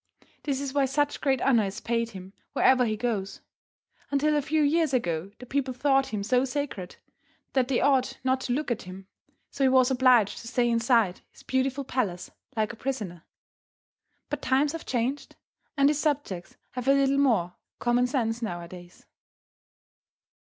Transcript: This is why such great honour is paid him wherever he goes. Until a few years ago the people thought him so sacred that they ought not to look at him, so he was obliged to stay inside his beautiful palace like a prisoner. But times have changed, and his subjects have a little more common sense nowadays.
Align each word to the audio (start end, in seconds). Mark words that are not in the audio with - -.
This 0.41 0.59
is 0.59 0.73
why 0.73 0.85
such 0.85 1.21
great 1.21 1.43
honour 1.43 1.65
is 1.65 1.79
paid 1.79 2.09
him 2.09 2.33
wherever 2.53 2.85
he 2.85 2.97
goes. 2.97 3.39
Until 4.09 4.35
a 4.35 4.41
few 4.41 4.63
years 4.63 4.95
ago 4.95 5.29
the 5.37 5.45
people 5.45 5.75
thought 5.75 6.07
him 6.07 6.23
so 6.23 6.43
sacred 6.43 6.95
that 7.53 7.67
they 7.67 7.79
ought 7.81 8.17
not 8.23 8.41
to 8.41 8.53
look 8.53 8.71
at 8.71 8.81
him, 8.81 9.05
so 9.51 9.63
he 9.63 9.67
was 9.67 9.91
obliged 9.91 10.39
to 10.39 10.47
stay 10.47 10.67
inside 10.71 11.21
his 11.29 11.43
beautiful 11.43 11.83
palace 11.83 12.31
like 12.57 12.73
a 12.73 12.77
prisoner. 12.77 13.25
But 14.29 14.41
times 14.41 14.71
have 14.71 14.87
changed, 14.87 15.35
and 15.77 15.87
his 15.87 15.99
subjects 15.99 16.57
have 16.71 16.87
a 16.87 16.93
little 16.93 17.19
more 17.19 17.53
common 17.77 18.07
sense 18.07 18.41
nowadays. 18.41 19.05